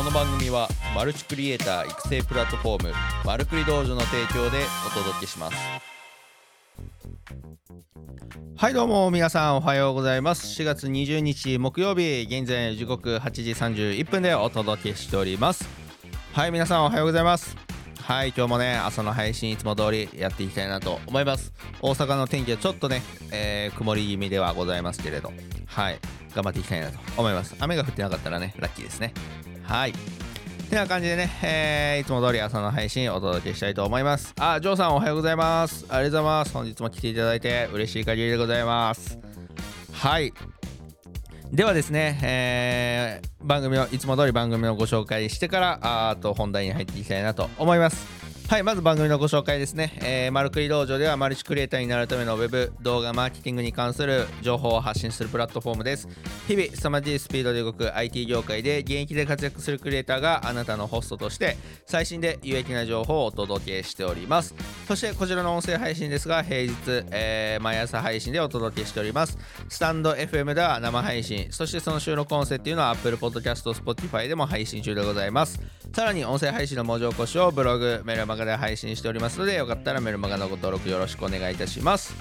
[0.00, 5.56] この番組はマルチクリエイター育成プラットフォームマルクリ道場の提供でお届けします。
[8.56, 10.58] はいどうも皆さんおはようございます。
[10.58, 15.68] 4月20日木曜日現在時刻8時31分でお届けしております。
[16.32, 17.54] はい皆さんおはようございます。
[18.00, 21.52] はい今日もね朝の配信いつも通りやっていきたいなと思います。
[21.82, 25.30] 大阪の天気はちょっとね、えー、曇り気味ではございますけれど。
[25.66, 25.98] はい
[26.34, 27.54] 頑張っていきたいなと思います。
[27.60, 29.12] 雨が降ってなかったらねラッキーですね。
[29.70, 29.92] はい
[30.68, 34.34] てな感じでね、えー、いつも通り朝の配信お届けしたいと思います。
[34.40, 35.86] あ、ジョーさんおはようございます。
[35.88, 36.52] ありがとうございます。
[36.52, 39.16] 本日も来ていただいて嬉しい限りでございます。
[39.92, 40.32] はい。
[41.52, 48.29] ではですね、えー、番組をいつも通り番組をご紹介してからあと本題に入っていきたいなと思います。
[48.50, 56.08] はいまず番組のご紹介ですね、えー、マルクリ道場ではマルチクリエイターになるためのウェブ動画マーケティングに関する情報を発信するプラットフォームです。
[56.48, 64.56] 日々凄まじいスピードで動く IT 業界で現役で活躍するクリエイターがあなたのホストとして最新で有益な情報をお届けしております。
[64.88, 66.72] そしてこちらの音声配信ですが平日、
[67.12, 69.38] えー、毎朝配信でお届けしております。
[69.68, 71.52] スタンド FM では生配信。
[71.52, 75.60] そしてその収録音声っていうのは Apple Podcast Spotify でも配信中でございます。
[75.92, 82.14] さらに音声配信の文字起こしをブログメルマガで配信しておりますのでよかったらメルマガのご登録よろしくお願いいたします。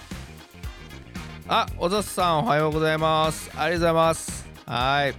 [1.48, 3.50] あおざすさんおはようございます。
[3.56, 4.48] ありがとうございます。
[4.66, 5.16] はい。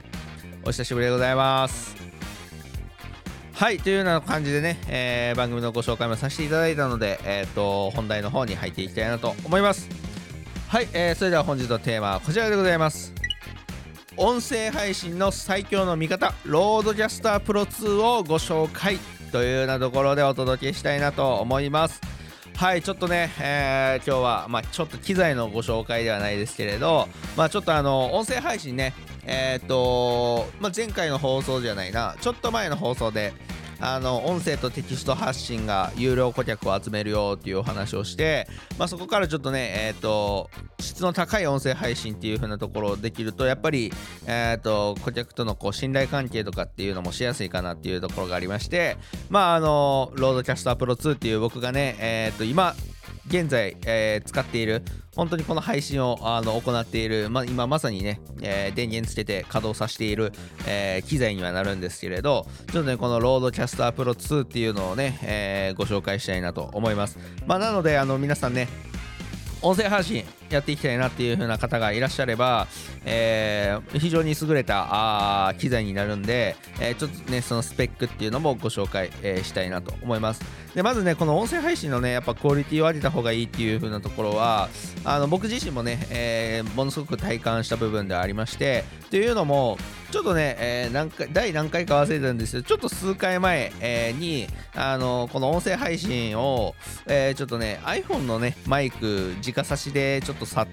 [0.64, 1.96] お久しぶりでございます。
[3.52, 9.88] はいというような感じでね、えー、番組のご紹介もさせていただいたので、えーと、本題の方に入っていきたいなと思います。
[10.68, 13.12] はい、えー、それでは本日のテーマはこちらでございます。
[14.16, 18.98] 音声配信の最強の味方 RodeCaster Pro 2をご紹介。
[19.30, 22.00] というようなところでお届けしたいなと思います。
[22.56, 28.92] はいちょっとね、えー、今日は、まあ、ちょっと機材のご紹介ではないですけれど、まあ、ちょっとあの音声配信ね
[29.24, 33.32] えっ、ー、と、まあ、前回の放送じゃないなちょっと前の放送で
[33.80, 38.46] あの音声とテキスト発信が有料顧客を集めるよっていうお話をして、
[38.78, 43.92] まあ、そこからちょっとね、え、ー、と質の高い音声配信っていう風なところをできるとやっぱり、
[44.26, 48.96] え、ー、と顧客とのこう信頼関係とかっていうのもしやすいかなっていうところがありまして
[49.28, 52.74] まああの RodeCaster Pro 2っていう僕がねえっ、ー、と今
[53.28, 54.82] 現在、えー、使っている
[55.16, 60.32] 本当にこの配信をあの行っている、ま、今まさにね、えー、電源つけて稼働させている、
[60.66, 68.68] えー、機材にはなるんですけれどちょっとねこの RodeCaster Pro 2っていうのをね、えご紹介したいなと思います、まあ、なのであの皆さんね
[69.62, 72.66] 音声配信やっていきたいなっていう風な方がいらっしゃれば、
[73.04, 80.42] えー、非常に優れたあ機材になるんで、えー、ちょっとねそのスペックっていうのもご紹介、えー、したいなと思います。
[80.74, 84.68] でまずねこの音声配信のねやっぱクオリティを上げた方がいいっていう風なところは
[85.04, 89.78] あの僕自身もね、え、ものすごく体感した部分ではありましてというのも
[90.10, 96.74] ちょっとね、えー、何回第何回か忘れたんですけどちょっと数回前、えー、にあのこの音声配信を、
[97.06, 100.66] えー、ちょっとね iPhone のねマイク直差しでちょっとさ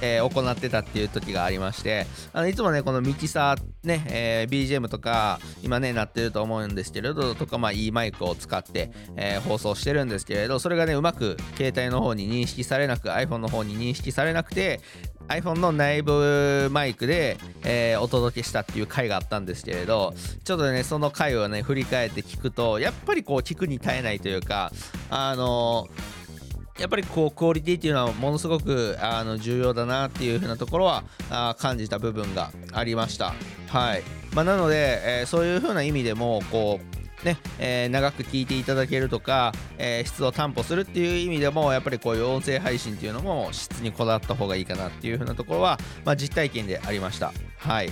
[0.00, 14.80] えー、行ってたっていう時がありましてあのいつもねこのミキサーね、えー、BGM とか今ねなってると思うんですけれどとかまあいいマイクを使って、えー、放送してるんですけれどそれがねうまく携帯の方に認識されなく iPhone の方に認識されなくて
[15.28, 24.70] iPhone の内部マイクで、えー、お届けしたっていう回があったんですけれどちょっとねその回をね振り返って聞くとやっぱりこう聞くに耐えないというか
[25.10, 26.15] あのー
[26.78, 33.34] やっぱりこうクオリティっていうのはものすごくあの重要だなっていう風なところはあ感じた部分がありました。
[33.68, 34.02] はい
[34.34, 47.32] まあ、なので、えー、そういう風な意味でもこうねえー、長く聞いていただけるとか、えー、質を担保するっていう意味でもやっぱりこういう音声配信っていうのも質にこだわった方がいいかなっていう風なところは、まあ、実体験でありました。
[47.58, 47.90] はい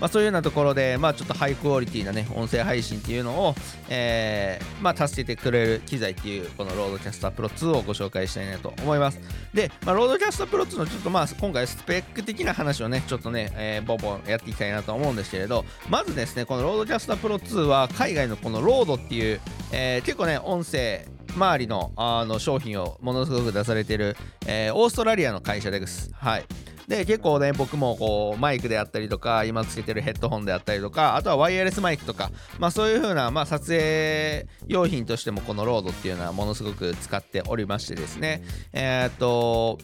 [0.00, 3.54] まあ、そういうようなところで、まあ、ちょっとハイクオリティなね、音声配信っていうのを、
[3.88, 9.20] えー、まあ、助けてくれる機材っていう、この RodeCaster Pro 2をご紹介したいなと思います。
[9.52, 19.40] で、まあ、 RodeCaster Pro 2のちょっとまあ、今回スペック的な話をね、ちょっとね、えー、ボンボンやっていきたいなと思うんですけれど、まずですね、この RodeCaster Pro 2は、海外のこの RODE っていう、
[19.72, 24.16] えー、結構ね、音声、周りのあの商品をものすごく出されている、
[24.46, 26.10] えー、オーストラリアの会社です。
[26.14, 26.44] はい。
[26.88, 38.42] で結構ね僕もこうマイクであったりとか今つけてるヘッドホンであったりとかあとはワイヤレスマイクとかまあそういう風なまあ撮影用品としてもこの RODE っていうのはものすごく使っておりましてですね。
[38.72, 39.78] えー、っと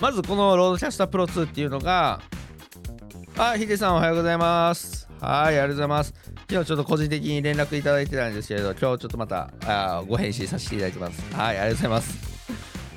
[0.00, 2.20] まずこの RodeCaster Pro 2っていうのが
[3.38, 5.08] あヒデさんおはようございます。
[5.20, 6.14] はいありがとうございます。
[6.50, 11.32] 昨日ちょっと個人的に連絡いただいてたんですけれど今日ちょっとまたあご返信させていただきます。
[11.32, 12.31] はいありがとうございます。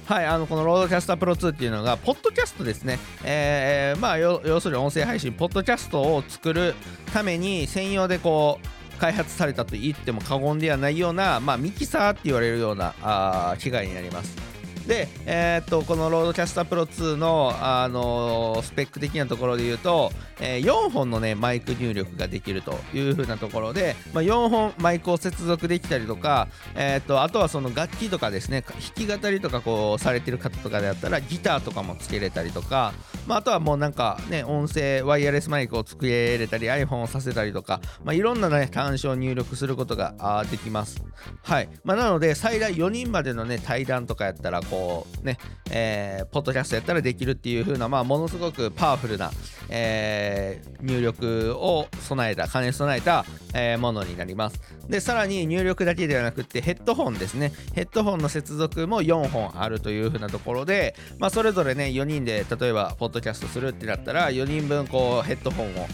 [0.06, 3.00] はい、あのこの RodeCaster Pro 2っていうのが、ポッドキャストですね。
[3.24, 6.76] えー、まあ要するに音声配信、ポッドキャストを作る
[7.12, 8.68] ために専用でこう、
[9.00, 14.55] 開発されたと言っても過言ではないような、まあ、ミキサーって言われるようなあ機械になります
[14.88, 32.94] で、えー、っとこの RodeCaster Pro 2の、あのー、スペック的なところで言うと、えー、4本の、ね、マイク入力ができるという風なところで、まあ、4本マイクを接続できたりとか、えー、っとあとはその楽器とかですね弾き語りとかこうされてる方とかであったらギターとかもつけれたりとか、
[33.28, 41.04] まあ、あとはもうなんかね音声ワイヤレスマイクをつけれたり iPhone をさせたりとか、まあ、いろんなね端子を入力することができます。
[41.44, 44.75] はい、まあ、なので最大4人までのね対談とかやったらこう
[45.24, 45.38] ね、
[45.70, 49.32] えー、ポッドキャストやったらできるっていう風なまあものすごくパワフルな、
[49.70, 65.88] えー、入力を備えた兼ね備えた、えー、ものになりますでさらに入力だけではなくてヘッドホンですねヘッドホンの接続も4本あるという風なところで、まあ、それぞれね4人で例えばポッドキャストするってなったら4人分こうヘッドホンを、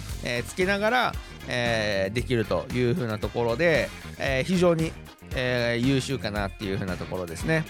[0.47, 1.13] つけながら、
[1.47, 3.89] え、できるという風なところで、
[4.19, 4.91] え、非常に、
[5.35, 7.65] え、優秀かなっていう風なところですね。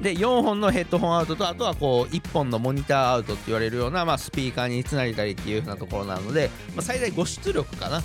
[0.00, 8.02] で4本のヘッドホンアウトとあとはこう1本のモニターアウトって言われるような、まあ、スピーカーにつなげたりっていう風なところなので、まあ、最大5出力かな。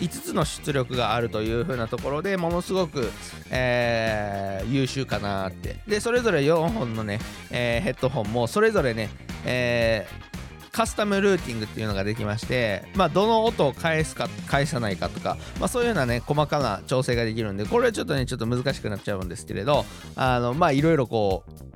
[0.00, 3.10] 5つの出力があるという風なところでものすごく、
[3.50, 5.76] えー、優秀かなって。
[5.88, 7.18] でそれぞれ4本のね、
[7.50, 9.08] えー、ヘッドホンもそれぞれね、
[9.44, 10.37] えー、
[10.78, 19.84] カスタムルーティングっていうのができまして、まあ、どの音を返すか返さないかとか、まあ、そういうようなね細かな調整ができるんでこれはちょっとねちょっと難しくなっちゃうんですけれど
[20.14, 21.68] あのまあいろいろこう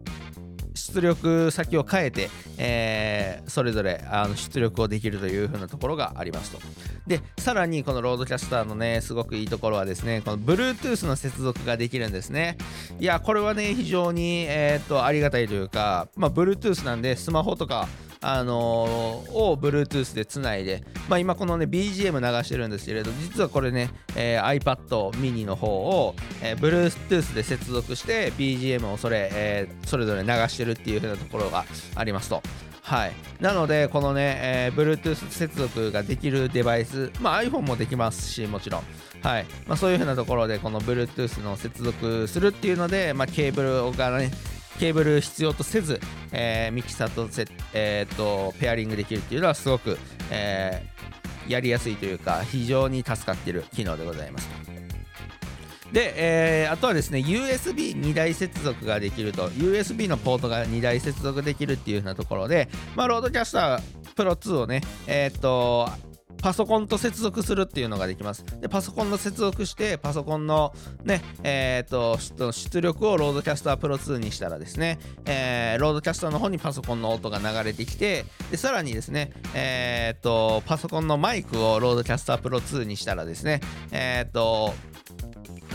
[0.76, 6.60] 出力先を変えて、えー、それぞれあの出力をできるという風なところがありますと。
[7.08, 12.56] で、さらにこのロードキャスターのね、すごくいいところはですね、この Bluetooth の接続ができるんですね。
[13.00, 17.88] いや、これはね、非常に、えー、っとありがたいというか、まあ、Bluetooth なんで、スマホとか、
[18.22, 31.64] あのー、を Bluetooth でつないで、まあ、今このね BGM 流してるんですけれど実はこれね、えー、iPad mini の方を、えー、Bluetooth で接続して BGM をそれ,、えー、それぞれ流してるっていう風なところが
[31.96, 32.42] ありますと。
[32.82, 38.82] はい、なので、このね、えー、Bluetooth 接続ができるデバイス、まあ、iPhone もできますし、もちろん、
[39.22, 39.46] はい。
[39.68, 44.32] まあ、そういう風なところで、この Bluetooth の接続するっていうので、まあ、ケーブルがね、
[44.78, 46.00] ケーブル必要とせず、
[46.32, 49.98] えー、ミキサーとせ、えー、とペアリングできるっていうのはすごく、
[50.30, 54.48] えー、やりやすいというか非常に助かっている機能でございます。
[55.92, 65.88] で、えー、あとはですね USB2 台接続ができると USB のポートが2台接続できるっていうようなところで、まあ、 RodeCaster Pro 2をね、えっ、と
[66.42, 68.44] パソコンと接続するっていうのができます。
[68.60, 70.74] で、パソコンの接続して、パソコンの
[71.04, 83.60] ね、えっ、ー、と、出力を RodeCaster Pro 2にしたらですね、えー、 RodeCaster の方にパソコンの音が流れてきて、で、さらにですね、えっ、ー、と、パソコンのマイクを RodeCaster Pro 2にしたらですね、
[83.92, 84.74] えっ、と、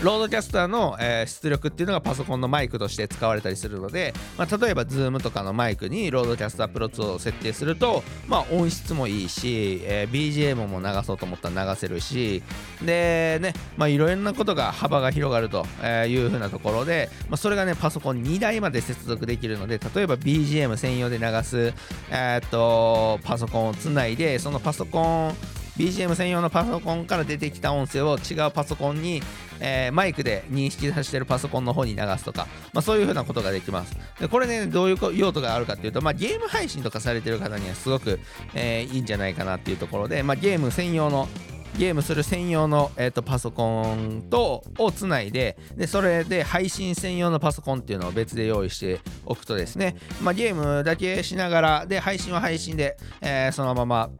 [0.04, 12.44] RodeCaster の、えー、出力っていうのがパソコンのマイクとして使われたりするので、まあ、例えば Zoom とかのマイクに RodeCaster Pro 2を設定すると、まあ、音質もいいし、えー、BGM も流そうと思ったら流せるし
[12.80, 15.66] でね、まあ、いろなことが幅が広がると
[16.06, 21.74] いうふうなところで、まあ、それがねパソコン2台まで接続できるので例えば BGM 専用で流す、
[22.10, 29.22] えー、っとパソコンをつないでそのパソコン BGM 専用のパソコンから出てきた音声を違うパソコンに、
[29.60, 33.96] えー、マイクで認識させてるパソコンの方に流すとか、まあ、そういうふうなことができます。
[34.20, 38.18] でこれね、どういう用途があるかっていうと、まあ、ゲーム配信とかされてる方にはすごく、
[38.54, 41.28] えー、いいんじゃないかなっていうところで、まあ、ゲーム専用の
[41.76, 54.10] ゲームする専用の、えーと、パソコンとをつないででそれで配信専用のパソコンっていうのを別で用意しておくとですね、まあ、ゲームだけしながらで配信は配信で、えー、そのまま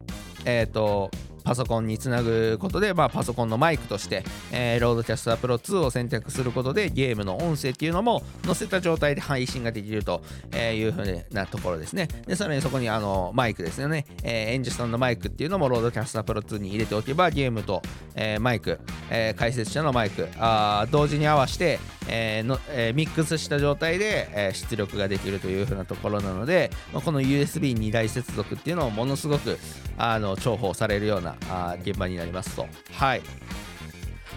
[0.45, 1.11] えっ、ー、と
[1.49, 10.21] パソコンにつなぐことで、まあ、パソコンのマイクとして、えー、 RodeCaster Pro 2を選択することでゲームの音声っていうのも載せた状態で配信ができると
[10.55, 12.07] いうふうなところですね。
[12.27, 17.81] でさらにそこにあのマイクですよね、えー、演者さんのマイクっていうのも RodeCaster Pro 2に入れておけばゲームと、
[18.15, 18.79] えー、マイク、
[19.11, 29.59] えー、解説者のマイクあ同時に合わせて、えーのえー、ミックスした状態で、えー、出力ができるというふうなところなので、まあ、この USB2 台接続っていうのをものすごく
[29.97, 31.37] あの重宝されるような
[31.83, 32.67] 現場になりますと。
[32.93, 33.23] はい。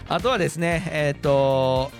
[0.08, 1.90] あとはですね、えっ、ー、と、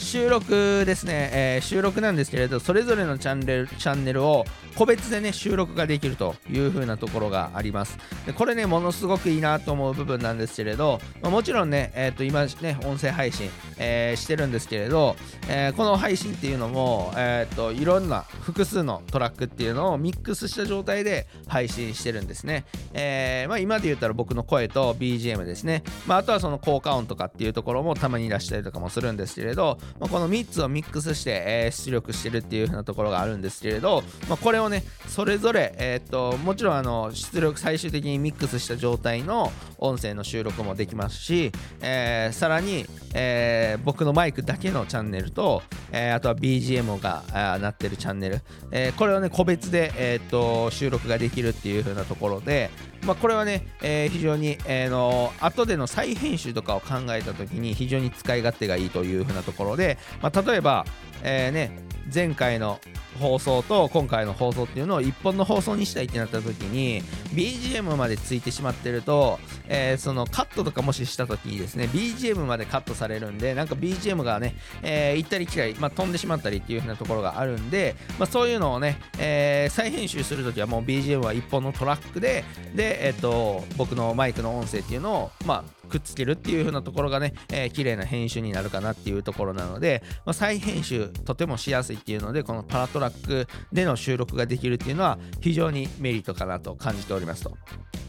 [0.00, 4.44] 収録ですね、えー、収録なんですけれどそれぞれのチャンネルチャンネルを
[4.76, 7.98] 個別でね収録ができるという風なところがあります。
[8.26, 15.16] でこれねものすごくいいなと思う部分なんですけれど、まあ、もちろんね、えー、と今ね音声配信、えー、してるんですけれど、
[15.48, 22.64] え、この配信っていうのも、えー、といろんな複数のトラックっていうのをミックスした状態で配信してるんですね、
[22.94, 52.70] えまあ、今で言ったら僕の声と BGM ですね、まあ、あとはその効果音とかっていうところもたまに出したりとかもするんですけれど、まあ、この3つをミックスして、えー、出力してるっていう風なところがあるんですけれど、まあ、これをねそれぞれ、えー、っともちろんあの出力最終的にミックスした状態の音声の収録もできますし、えー、さらに、えー、僕のマイクだけのチャンネルと、えー、あとは BGM が鳴ってるチャンネル、え、これをね個別で、え、っと収録ができるっていう風なところで、
[53.04, 60.84] まあ、これはね、えー、非常に、えー、の後での再編集とかを考えた時に非常に使い勝手がいいというふうなところで、まあ、例えば、
[61.22, 61.70] えーね、
[62.12, 62.78] 前回の
[63.18, 67.02] 放送と今回の放送っていうのを1本の放送にしたいってなった時に
[67.34, 69.38] BGM までついてしまってると、
[69.68, 97.56] えー、そのカットとかもしした時にですね BGM までカットされるんでなんか BGM がね、えー、行ったり来たり、まあ、飛んでしまったりっていう風なところがあるんで、まあ、そういうのをね、えー、再編集する時はもう BGM は1本のトラックでで、えっ、と僕のマイクの音声っていうのをまあくっつけるっていう風なところがね、えー、綺麗な編集になるかなっていうところなので、まあ、再編集とてもしやすいっていうのでこのパラトラックでの収録ができるっていうのは非常にメリットかなと感じておりますと。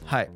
[0.06, 0.30] はい。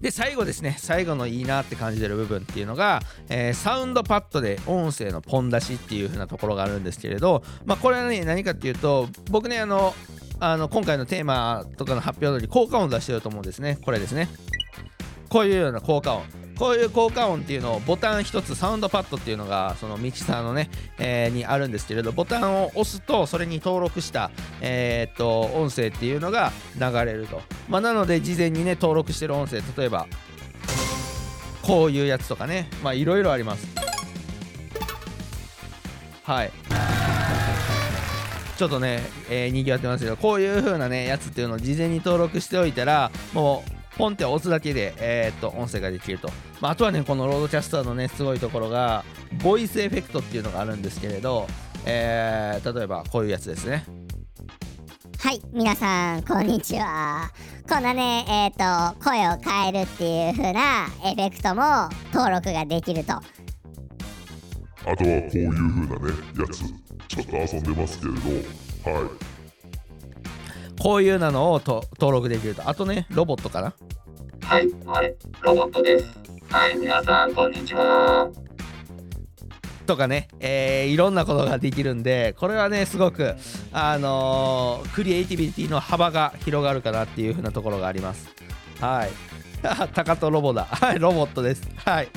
[0.00, 0.76] で最後ですね。
[0.78, 9.94] 最後のいいなって感じてる部分っていうのが、えー、サウンドパッドで音声のポン出しっていう風なところがあるんですけれどまあこれはね何かっていうと僕ねあの
[10.38, 13.78] あの今回のテーマとかの発表通り効果音出してると思うんですね。
[13.82, 14.28] これですね。
[15.28, 16.22] こういうような効果音。
[16.58, 30.08] こういう効果音っていうのをボタン1つサウンドパッドっていうのがそのミキサーのね、えー、にあるんですけれどボタンを押すとそれに登録した、えー、っと音声っていうのが流れると、まあ、なので事前にね登録してる音声例えば
[31.62, 32.66] こういうやつとかね。
[32.82, 33.68] まあいろいろあります。
[36.24, 36.50] はい。
[38.56, 49.04] ちょっとね、えー、にぎわってますけどこういう風なねやつっていうのを事前に登録しておいたらもうポンって押すだけで、えー、っと音声ができると、まあ、あとはねこの RodeCaster のねすごいところが
[49.42, 51.48] ボイスエフェクトっていうのがあるんですけれど、
[51.84, 53.84] えー、例えばこういうやつですね。
[55.18, 57.32] はい皆さんこんにちは。
[57.68, 63.14] こんなねえっ、ー、と声を変えるっていう風なエフェクトも登録ができると。
[63.14, 66.62] あとはこういう風なねやつ。
[67.08, 68.90] ちょっと遊んでますけれど。
[68.90, 69.37] はい
[70.78, 72.68] こういうなのをと登録できると。
[72.68, 73.74] あとねロボットかな？
[74.46, 76.06] はいはいロボットです。
[76.50, 78.30] はい皆さんこんにちは。
[79.86, 83.34] とかね、えー、いろんなことができるんでこれはねすごく
[83.72, 88.28] あのー、クリエイティビティの幅が広がるかなっていう風なところがあります。
[88.80, 89.10] はい。
[89.92, 90.64] タカとロボだ。
[90.64, 91.68] はいロボットです。
[91.84, 92.08] はい。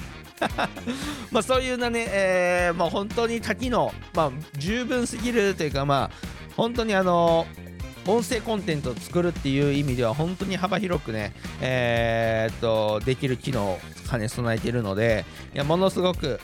[1.31, 6.11] まあそういうなね、えー、まあ本当に多機能、まあ十分すぎるというかまあ
[6.55, 7.60] 本当にあのー
[8.07, 13.79] 音声コンテンツを作るっていう意味では本当に幅広くね、えー、っとできる機能を
[14.09, 16.39] 兼ね備えているのでいやものすごく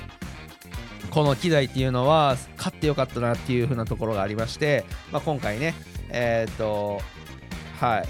[1.09, 5.73] この機材っていうのは買ってよかったなっていう風なところがありまして、まあ、今回ね
[6.09, 7.01] えー、っと
[7.79, 8.07] はい。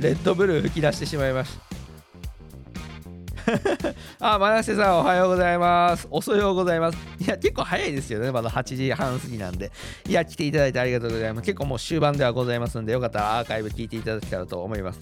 [0.00, 1.73] レッドブルー吹き出してしまいました。
[4.20, 6.06] あ、真瀬さんおはようございます。
[6.10, 6.98] 遅ようございます。
[7.20, 8.32] いや、結構早いですよね。
[8.32, 9.70] まだ8時半過ぎなんで。
[10.08, 11.44] いや、来ていただいてありがとうございます。
[11.44, 15.00] 結構もう終盤ではございますんで、よかったらアーカイブ聞いていただけたらと思います。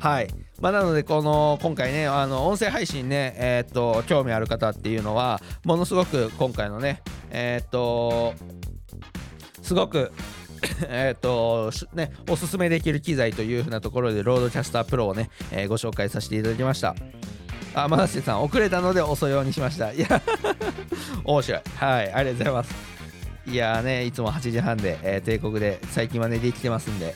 [0.00, 0.28] はい。
[0.60, 8.34] まあ、なので、この、今回ね、あの、音声配信ね、えー、っと、興味ある方っていうのは、ものすごく今回のね、えー、っと、
[9.62, 10.12] すごく
[10.88, 16.94] えっとね、おすすめできる機材というふうなところで、 RodeCaster Pro をね、えー、ご紹介させていただきました。
[17.74, 19.92] あ、マナシさん、遅れたので遅いようにしました。
[19.92, 20.22] いや
[21.24, 21.60] 面白い。
[21.76, 22.74] はい、ありがとうございます。
[23.46, 27.14] いやね、いつも8時半で、えー、定刻で最近はね、できてますんで、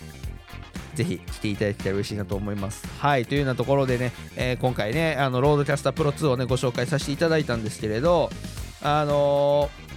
[0.94, 2.86] ぜひ来ていただけたら嬉しいなと思います。
[2.98, 8.30] はい、というようなところでね、えー、今回ね、あの RodeCaster Pro 2をね、ご紹介させていただいたんですけれど、
[8.82, 9.88] あのー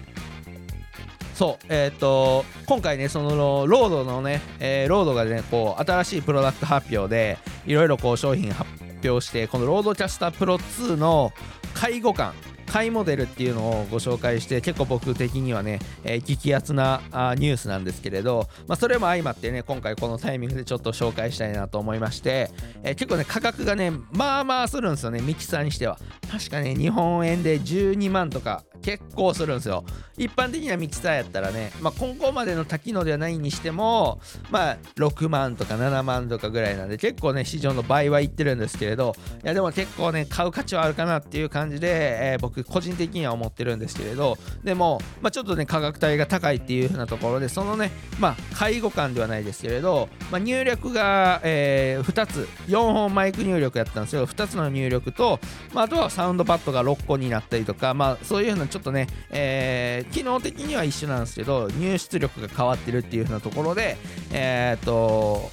[1.42, 8.70] そう、えっ、ー、と、今回ね、その Rode のね、え、 Rode がね、こう、新しいプロダクト発表で、いろいろこう商品発
[9.04, 11.34] 表してこの RodeCaster Pro 2の
[11.74, 12.34] 介護官
[12.72, 22.50] 買いモデルっていうのをご紹介して結構僕的にはね、えー激アツなあニュースなんですけれど、まあ、それも相まってね今回このタイミングでちょっと紹介したいなと思いまして、
[22.84, 26.00] えー結構ね価格がねまあまあするんですよねミキサーにしては。
[26.32, 29.84] 確かね日本円で12万とか結構するんですよ。
[30.18, 54.28] 一般的なミキサーやったらね、まあ、今後までの多機能ではないにしてもまあ6万とか7万とかぐらいなんで結構ね市場の倍はいってるんですけれどいやでも結構ね買う価値はあるかなっていう感じで、えー僕個人的には思ってるんですけれどでも、まあ、ちょっとね価格帯が高いっていう風なところでそのねまあ介護感ではないですけれど、まあ、入力が、え2つ4本マイク入力やったんですよ。
[54.28, 55.40] 2つの入力と、
[55.74, 63.98] まあ、あとはサウンドパッドが6個になったりとか、まあ、そういう風なちょっとね、えー機能的には一緒なんですけど入出力が変わってるっていう風なところで
[64.32, 65.50] えーっと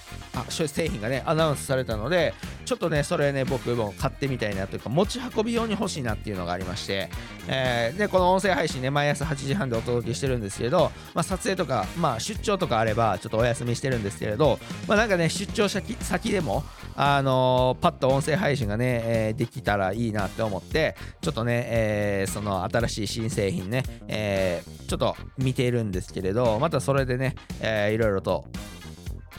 [0.47, 7.09] あ製品がねアナウンスされたのでちょっとねそれね僕も買ってみたいなというか持ち運び用に欲しいなっていうのがありまして、
[7.49, 16.64] えーでこの音声配信ね毎朝8時半でお届けしてるんですけど、まあ、撮影とか、まあ、出張とかあればちょっとお休みしてるんですけれど、まあ、なんかね出張先先でも
[16.95, 28.45] あのーパッと音声配信がね、えーできたらいいなって思ってちょっとね、えーその新しい新製品ね、えーちょっと見ているんですけれどまたそれでね、えーいろいろと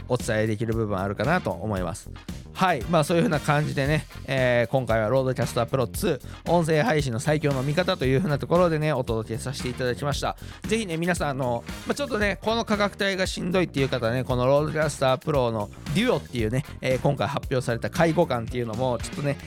[0.10, 2.10] お伝えできる部分あるかなと思います。
[2.54, 19.38] はい、まあそういう風な感じでね、えー今回は RodeCaster Pro 2音声配信の最強の見方という風なところでねお届けさせていただきましたぜひね皆さんあの、まあ、ちょっとねこの価格帯がしんどいっていう方はねこの RodeCaster Pro のデュオっていうね、えー今回発表された下位互換っていうのもちょっとね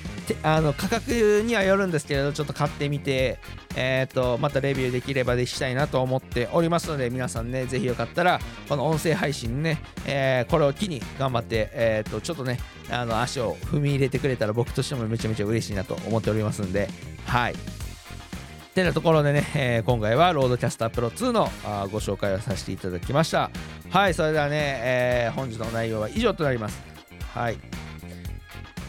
[0.42, 3.38] あの価格にはよるんですけれどちょっと買ってみて
[3.74, 12.58] えー、とまたレビューできればでしたいなと思っておりますので皆さんねぜひよかったらこの音声配信ね、えーこれを機に頑張って、えー、とちょっとね
[12.90, 16.88] あの足を踏み入れてくれたら僕としてもめちゃめちゃ嬉しいなと思っておりますんで
[17.26, 17.81] はい。
[18.74, 23.50] てなところでね、えー今回は RodeCaster Pro 2のあご紹介をさせていただきました。
[23.90, 26.82] はいそれではね、えー本日の内容は以上となります。
[27.34, 27.58] はい。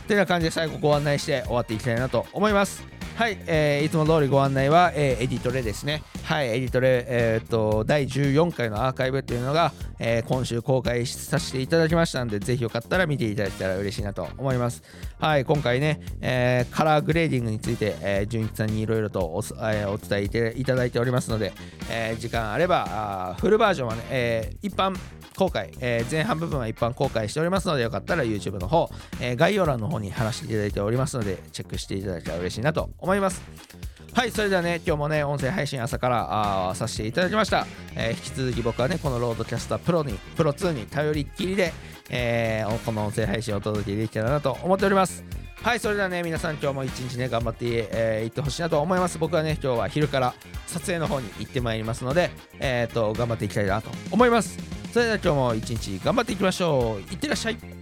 [0.08, 2.93] てな感じで最後ご案内して終わっていきたいなと思います。
[3.16, 6.04] はい、えーいつも通りご案内は、えーエディトレですね。
[6.24, 14.82] はい、エディトレ、えーと、第14回のアーカイブっていうのが、えー今週公開させていただきましたので、ぜひよかったら見ていただけたら嬉しいなと思います。
[15.20, 21.54] はい、今回ね、えーカラーグレーディングについて、えー、純一さんにいろいろとお、えーお伝えいていただいておりますので、
[21.92, 24.98] えー時間あれば、あフルバージョンはね、えー一般
[25.38, 33.42] 公開、えー前半部分は一般公開しておりますのでよかったら YouTube の方、えー概要欄の方に話していただいておりますのでチェックしていただけたら嬉しいなと思います。
[34.14, 37.66] はいそれではね今日もね音声配信朝からあさせていただきました、
[37.96, 41.74] えー引き続き僕はねこの RodeCaster Pro にプロ2に頼りっきりで、
[42.12, 45.24] えーこの音声配信をお届けできたらなと思っております。
[45.64, 49.18] はいそれではね皆さん今日も一日ね頑張ってい、えー行ってほしいなと思います。
[49.18, 50.34] 僕はね今日は昼から
[50.68, 54.60] 撮影の方に行ってまいりますのでえっ、と頑張っていきたいなと思います。
[54.94, 57.12] それでは今日も一日頑張っていきましょう。
[57.12, 57.73] いってらっしゃい。